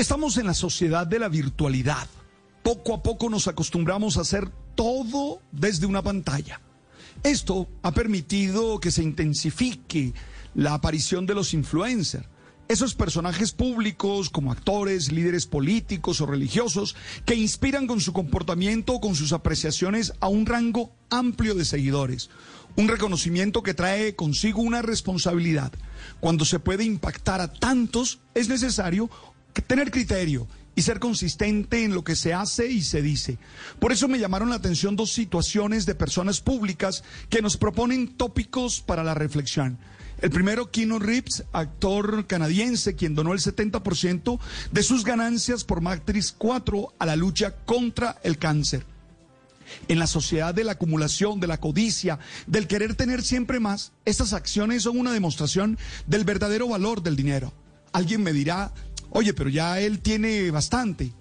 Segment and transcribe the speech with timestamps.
[0.00, 2.08] Estamos en la sociedad de la virtualidad.
[2.62, 6.62] Poco a poco nos acostumbramos a hacer todo desde una pantalla.
[7.22, 10.14] Esto ha permitido que se intensifique
[10.54, 12.26] la aparición de los influencers.
[12.66, 16.96] Esos personajes públicos como actores, líderes políticos o religiosos
[17.26, 22.30] que inspiran con su comportamiento o con sus apreciaciones a un rango amplio de seguidores.
[22.74, 25.72] Un reconocimiento que trae consigo una responsabilidad.
[26.20, 29.10] Cuando se puede impactar a tantos, es necesario
[29.66, 33.38] tener criterio y ser consistente en lo que se hace y se dice.
[33.78, 38.80] Por eso me llamaron la atención dos situaciones de personas públicas que nos proponen tópicos
[38.80, 39.78] para la reflexión.
[40.20, 44.38] El primero, Keanu Reeves, actor canadiense, quien donó el 70%
[44.70, 48.84] de sus ganancias por Matrix 4 a la lucha contra el cáncer.
[49.88, 54.32] En la sociedad de la acumulación, de la codicia, del querer tener siempre más, estas
[54.32, 57.52] acciones son una demostración del verdadero valor del dinero.
[57.92, 58.72] Alguien me dirá,
[59.10, 61.12] Oye, pero ya él tiene bastante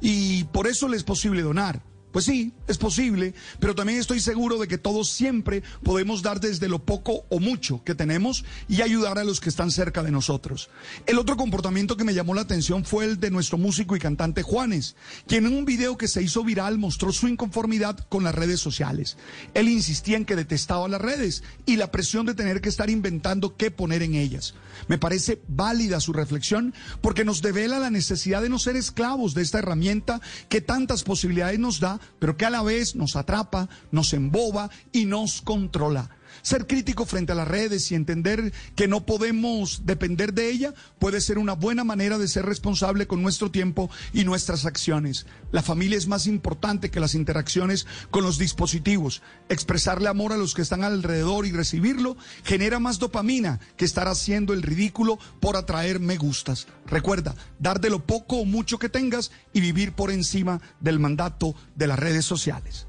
[0.00, 1.82] y por eso le es posible donar.
[2.12, 6.68] Pues sí, es posible, pero también estoy seguro de que todos siempre podemos dar desde
[6.68, 10.68] lo poco o mucho que tenemos y ayudar a los que están cerca de nosotros.
[11.06, 14.42] El otro comportamiento que me llamó la atención fue el de nuestro músico y cantante
[14.42, 14.94] Juanes,
[15.26, 19.16] quien en un video que se hizo viral mostró su inconformidad con las redes sociales.
[19.54, 23.56] Él insistía en que detestaba las redes y la presión de tener que estar inventando
[23.56, 24.54] qué poner en ellas.
[24.88, 29.42] Me parece válida su reflexión porque nos devela la necesidad de no ser esclavos de
[29.42, 34.12] esta herramienta que tantas posibilidades nos da pero que a la vez nos atrapa, nos
[34.12, 36.10] emboba y nos controla.
[36.40, 41.20] Ser crítico frente a las redes y entender que no podemos depender de ella puede
[41.20, 45.26] ser una buena manera de ser responsable con nuestro tiempo y nuestras acciones.
[45.50, 49.22] La familia es más importante que las interacciones con los dispositivos.
[49.48, 54.52] Expresarle amor a los que están alrededor y recibirlo genera más dopamina que estar haciendo
[54.52, 56.66] el ridículo por atraer me gustas.
[56.86, 61.54] Recuerda, dar de lo poco o mucho que tengas y vivir por encima del mandato
[61.76, 62.86] de las redes sociales.